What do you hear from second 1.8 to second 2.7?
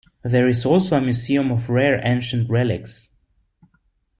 ancient